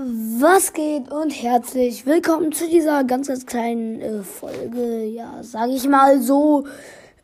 Was 0.00 0.72
geht 0.74 1.10
und 1.10 1.30
herzlich 1.30 2.06
willkommen 2.06 2.52
zu 2.52 2.68
dieser 2.68 3.02
ganz, 3.02 3.26
ganz 3.26 3.44
kleinen 3.46 4.00
äh, 4.00 4.22
Folge. 4.22 5.06
Ja, 5.06 5.42
sage 5.42 5.72
ich 5.72 5.88
mal 5.88 6.22
so. 6.22 6.68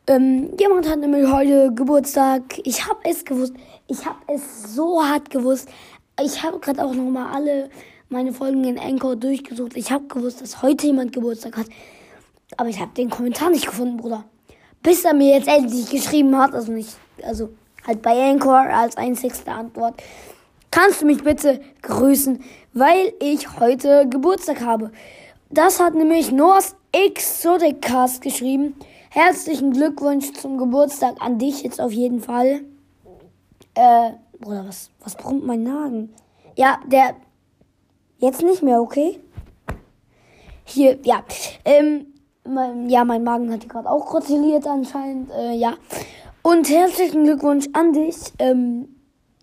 Ähm, 0.07 0.49
jemand 0.59 0.89
hat 0.89 0.99
nämlich 0.99 1.31
heute 1.31 1.71
Geburtstag. 1.73 2.41
Ich 2.65 2.85
habe 2.85 2.99
es 3.05 3.23
gewusst. 3.23 3.53
Ich 3.87 4.05
habe 4.05 4.17
es 4.27 4.75
so 4.75 5.01
hart 5.01 5.29
gewusst. 5.29 5.69
Ich 6.21 6.43
habe 6.43 6.59
gerade 6.59 6.83
auch 6.83 6.93
noch 6.93 7.09
mal 7.09 7.31
alle 7.33 7.69
meine 8.09 8.33
Folgen 8.33 8.65
in 8.65 8.77
Anchor 8.77 9.15
durchgesucht. 9.15 9.77
Ich 9.77 9.89
habe 9.93 10.07
gewusst, 10.07 10.41
dass 10.41 10.61
heute 10.61 10.87
jemand 10.87 11.13
Geburtstag 11.13 11.55
hat. 11.55 11.67
Aber 12.57 12.67
ich 12.67 12.81
habe 12.81 12.91
den 12.91 13.09
Kommentar 13.09 13.51
nicht 13.51 13.67
gefunden, 13.67 13.95
Bruder. 13.95 14.25
Bis 14.83 15.05
er 15.05 15.13
mir 15.13 15.37
jetzt 15.37 15.47
endlich 15.47 15.89
geschrieben 15.89 16.37
hat. 16.37 16.53
Also 16.53 16.73
nicht, 16.73 16.97
also 17.23 17.51
halt 17.87 18.01
bei 18.01 18.21
Anchor 18.31 18.59
als 18.59 18.97
einzigste 18.97 19.49
Antwort. 19.49 19.93
Kannst 20.75 21.01
du 21.01 21.05
mich 21.05 21.23
bitte 21.23 21.61
grüßen, 21.83 22.43
weil 22.73 23.13
ich 23.21 23.61
heute 23.61 24.09
Geburtstag 24.09 24.59
habe. 24.59 24.91
Das 25.49 25.79
hat 25.79 25.93
nämlich 25.95 26.33
North 26.33 26.75
Exoticast 26.91 28.21
geschrieben. 28.21 28.75
Herzlichen 29.09 29.71
Glückwunsch 29.71 30.33
zum 30.33 30.57
Geburtstag 30.57 31.15
an 31.21 31.39
dich 31.39 31.63
jetzt 31.63 31.79
auf 31.79 31.93
jeden 31.93 32.19
Fall. 32.19 32.59
Äh, 33.73 34.11
Bruder, 34.41 34.65
was, 34.67 34.89
was 34.99 35.15
brummt 35.15 35.45
mein 35.45 35.63
Nagen? 35.63 36.13
Ja, 36.57 36.81
der, 36.87 37.15
jetzt 38.17 38.43
nicht 38.43 38.61
mehr, 38.61 38.81
okay? 38.81 39.21
Hier, 40.65 40.99
ja, 41.03 41.23
ähm, 41.63 42.07
mein, 42.43 42.89
ja, 42.89 43.05
mein 43.05 43.23
Magen 43.23 43.49
hat 43.49 43.69
gerade 43.69 43.89
auch 43.89 44.05
gratuliert 44.07 44.67
anscheinend, 44.67 45.31
äh, 45.31 45.53
ja. 45.53 45.75
Und 46.41 46.69
herzlichen 46.69 47.23
Glückwunsch 47.23 47.67
an 47.71 47.93
dich, 47.93 48.17
ähm, 48.39 48.94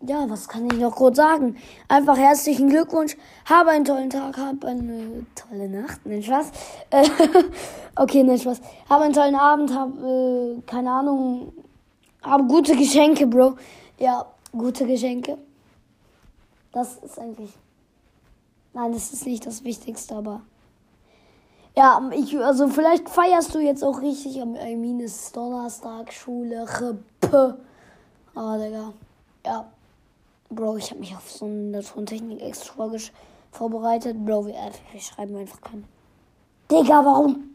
ja, 0.06 0.28
was 0.28 0.48
kann 0.48 0.66
ich 0.66 0.78
noch 0.78 0.94
kurz 0.94 1.16
sagen? 1.16 1.56
Einfach 1.88 2.16
herzlichen 2.16 2.68
Glückwunsch. 2.68 3.16
Habe 3.44 3.70
einen 3.70 3.84
tollen 3.84 4.10
Tag, 4.10 4.36
habe 4.36 4.66
eine 4.66 5.26
tolle 5.34 5.68
Nacht. 5.68 6.04
Nicht. 6.06 6.30
Äh, 6.90 7.08
okay, 7.96 8.22
nicht 8.22 8.42
Spaß. 8.42 8.60
Habe 8.88 9.04
einen 9.04 9.14
tollen 9.14 9.36
Abend, 9.36 9.74
habe, 9.74 10.58
äh, 10.58 10.62
keine 10.66 10.90
Ahnung, 10.90 11.52
habe 12.22 12.44
gute 12.44 12.76
Geschenke, 12.76 13.26
Bro. 13.26 13.56
Ja, 13.98 14.26
gute 14.52 14.86
Geschenke. 14.86 15.38
Das 16.72 16.96
ist 16.98 17.18
eigentlich. 17.18 17.52
Nein, 18.74 18.92
das 18.92 19.12
ist 19.12 19.26
nicht 19.26 19.46
das 19.46 19.64
Wichtigste, 19.64 20.14
aber. 20.14 20.42
Ja, 21.76 22.10
ich, 22.12 22.38
also 22.38 22.68
vielleicht 22.68 23.08
feierst 23.08 23.54
du 23.54 23.58
jetzt 23.58 23.82
auch 23.82 24.02
richtig 24.02 24.40
am 24.42 24.56
I 24.56 25.02
ist 25.02 25.34
Donnerstag, 25.34 26.12
Schule, 26.12 26.66
Rippe. 26.80 27.58
Ah, 28.34 28.58
Digga. 28.58 28.92
Ja. 29.44 29.70
Bro, 30.54 30.76
ich 30.76 30.90
habe 30.90 31.00
mich 31.00 31.14
auf 31.14 31.30
so 31.30 31.46
eine 31.46 31.82
Tontechnik 31.82 32.42
extra 32.42 32.88
vorbereitet. 33.50 34.24
Bro, 34.24 34.46
wir, 34.46 34.54
wir 34.92 35.00
schreiben 35.00 35.36
einfach 35.36 35.60
keinen. 35.60 35.84
Digga, 36.70 37.04
warum, 37.04 37.54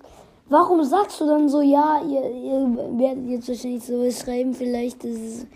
warum 0.50 0.84
sagst 0.84 1.22
du 1.22 1.26
dann 1.26 1.50
so, 1.50 1.62
ja, 1.62 2.02
ihr, 2.02 2.30
ihr 2.30 3.00
werdet 3.00 3.28
jetzt 3.28 3.48
wahrscheinlich 3.50 3.84
sowas 3.84 4.20
schreiben, 4.20 4.54
vielleicht 4.54 5.04
ist 5.04 5.20
es. 5.20 5.48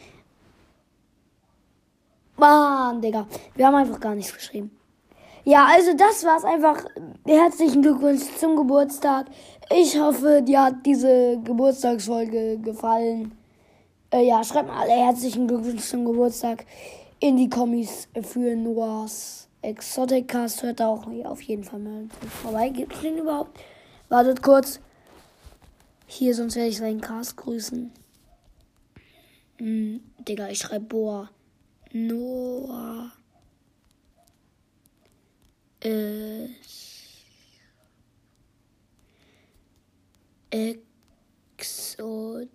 Mann, 2.37 3.01
Digga, 3.01 3.27
wir 3.55 3.67
haben 3.67 3.75
einfach 3.75 3.99
gar 3.99 4.15
nichts 4.15 4.33
geschrieben. 4.33 4.71
Ja, 5.43 5.65
also 5.65 5.93
das 5.95 6.23
war's 6.23 6.43
einfach. 6.43 6.85
Herzlichen 7.25 7.81
Glückwunsch 7.81 8.23
zum 8.39 8.55
Geburtstag. 8.55 9.27
Ich 9.71 9.99
hoffe, 9.99 10.41
dir 10.43 10.63
hat 10.65 10.85
diese 10.85 11.39
Geburtstagsfolge 11.43 12.59
gefallen. 12.59 13.31
Äh, 14.11 14.27
ja, 14.27 14.43
schreibt 14.43 14.67
mal 14.67 14.81
alle 14.81 14.91
herzlichen 14.91 15.47
Glückwunsch 15.47 15.83
zum 15.83 16.05
Geburtstag 16.05 16.65
in 17.21 17.37
die 17.37 17.49
Kommis 17.49 18.09
für 18.23 18.55
Noahs 18.55 19.47
Exotic 19.61 20.27
Cast. 20.27 20.63
Hört 20.63 20.81
auch 20.81 21.05
auf 21.23 21.41
jeden 21.43 21.63
Fall 21.63 21.79
mal 21.79 22.09
vorbei. 22.41 22.69
Gibt 22.69 22.95
es 22.95 23.01
den 23.01 23.19
überhaupt? 23.19 23.59
Wartet 24.09 24.41
kurz. 24.41 24.79
Hier, 26.07 26.33
sonst 26.35 26.55
werde 26.55 26.69
ich 26.69 26.77
seinen 26.77 26.99
Cast 26.99 27.37
grüßen. 27.37 27.91
Hm, 29.59 30.01
Digga, 30.27 30.49
ich 30.49 30.57
schreibe 30.57 30.85
Boa. 30.85 31.29
Noah. 31.93 33.11
Ist. 35.79 36.79
Exoticast, 40.49 42.49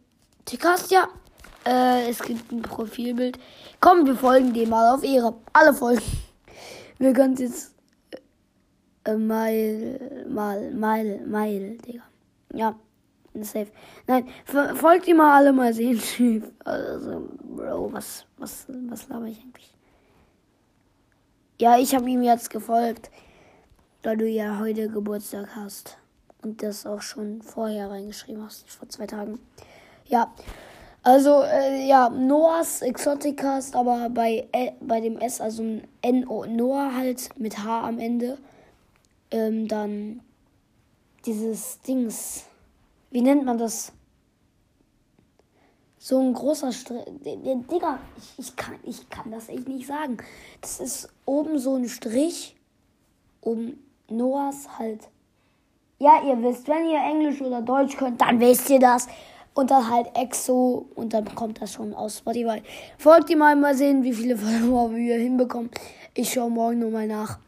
ja. 0.91 1.09
Äh, 1.66 2.09
es 2.09 2.21
gibt 2.22 2.53
ein 2.53 2.62
Profilbild. 2.62 3.38
Komm, 3.81 4.06
wir 4.06 4.15
folgen 4.15 4.54
dem 4.54 4.69
mal 4.69 4.94
auf 4.94 5.03
Ehre. 5.03 5.34
Alle 5.53 5.75
folgen. 5.75 6.03
Wir 6.99 7.12
können 7.12 7.37
jetzt 7.37 7.75
äh, 9.04 9.16
mal, 9.16 10.25
mal, 10.28 10.71
mal, 10.72 11.26
mal, 11.26 11.76
Digga. 11.78 12.05
Ja, 12.55 12.76
safe. 13.43 13.66
Nein, 14.06 14.28
folgt 14.75 15.09
ihm 15.09 15.16
mal 15.16 15.37
alle 15.37 15.53
mal 15.53 15.75
sehen. 15.75 16.00
Also, 16.65 17.28
Bro, 17.43 17.93
was, 17.93 18.25
was, 18.38 18.66
was 18.69 19.09
laber 19.09 19.26
ich 19.26 19.41
eigentlich? 19.41 19.72
Ja, 21.59 21.78
ich 21.78 21.94
habe 21.94 22.09
ihm 22.09 22.22
jetzt 22.22 22.50
gefolgt, 22.50 23.10
da 24.03 24.15
du 24.15 24.28
ja 24.28 24.59
heute 24.59 24.88
Geburtstag 24.88 25.49
hast. 25.56 25.99
Und 26.43 26.62
das 26.62 26.87
auch 26.87 27.03
schon 27.03 27.43
vorher 27.43 27.91
reingeschrieben 27.91 28.44
hast, 28.44 28.71
vor 28.71 28.88
zwei 28.88 29.06
Tagen. 29.06 29.41
Ja, 30.05 30.32
also, 31.06 31.43
äh, 31.43 31.87
ja, 31.87 32.09
Noahs 32.09 32.83
Exoticast, 32.83 33.77
aber 33.77 34.11
bei, 34.11 34.49
äh, 34.50 34.72
bei 34.81 35.00
dem 35.00 35.19
S, 35.19 35.41
also 35.41 35.62
N 35.62 36.27
-O, 36.27 36.49
Noah 36.49 36.93
halt 36.97 37.28
mit 37.39 37.62
H 37.62 37.87
am 37.87 38.00
Ende. 38.00 38.39
Ähm, 39.31 39.69
dann 39.69 40.21
dieses 41.25 41.81
Dings. 41.83 42.47
Wie 43.12 43.22
nennt 43.22 43.44
man 43.44 43.56
das? 43.56 43.93
So 46.00 46.19
ein 46.19 46.33
großer 46.34 46.72
Strich. 46.72 47.05
Digga, 47.23 48.00
ich, 48.17 48.38
ich, 48.38 48.56
kann, 48.56 48.75
ich 48.83 49.09
kann 49.09 49.31
das 49.31 49.49
echt 49.49 49.69
nicht 49.69 49.87
sagen. 49.87 50.17
Das 50.61 50.81
ist 50.81 51.09
oben 51.25 51.61
so 51.61 51.77
ein 51.77 51.88
Strich. 51.88 52.56
Oben 53.43 53.78
Noahs 54.09 54.77
halt. 54.77 55.09
Ja, 56.00 56.21
ihr 56.27 56.43
wisst, 56.43 56.67
wenn 56.67 56.91
ihr 56.91 56.99
Englisch 56.99 57.41
oder 57.41 57.62
Deutsch 57.62 57.97
könnt, 57.97 58.21
dann 58.21 58.41
wisst 58.41 58.69
ihr 58.71 58.81
das 58.81 59.06
und 59.56 59.71
dann 59.71 59.91
halt 59.91 60.09
Exo 60.15 60.87
und 60.94 61.15
dann 61.15 61.34
kommt 61.34 61.61
das 61.62 61.72
schon 61.72 61.94
aus 61.94 62.19
Spotify. 62.19 62.62
Folgt 62.99 63.31
ihr 63.31 63.39
mal, 63.39 63.56
mal 63.56 63.75
sehen, 63.75 64.05
wie 64.05 64.12
viele 64.12 64.37
Follower 64.37 64.94
wir 64.94 65.17
hinbekommen. 65.17 65.71
Ich 66.15 66.33
schaue 66.33 66.50
morgen 66.50 66.78
nochmal 66.78 67.06
nach. 67.06 67.39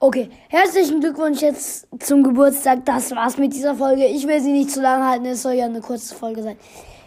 Okay, 0.00 0.28
herzlichen 0.48 1.00
Glückwunsch 1.00 1.40
jetzt 1.40 1.86
zum 2.00 2.24
Geburtstag. 2.24 2.84
Das 2.84 3.12
war's 3.12 3.38
mit 3.38 3.54
dieser 3.54 3.76
Folge. 3.76 4.04
Ich 4.06 4.26
will 4.26 4.40
sie 4.40 4.50
nicht 4.50 4.72
zu 4.72 4.82
lange 4.82 5.06
halten. 5.06 5.26
Es 5.26 5.42
soll 5.42 5.52
ja 5.52 5.66
eine 5.66 5.80
kurze 5.80 6.16
Folge 6.16 6.42
sein. 6.42 6.56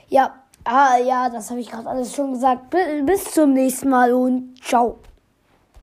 Ja, 0.08 0.34
ah, 0.64 0.98
ja, 1.06 1.30
das 1.30 1.50
habe 1.52 1.60
ich 1.60 1.70
gerade 1.70 1.90
alles 1.90 2.16
schon 2.16 2.32
gesagt. 2.32 2.74
Bis 3.06 3.26
zum 3.34 3.52
nächsten 3.52 3.90
Mal 3.90 4.14
und 4.14 4.56
ciao. 4.64 5.00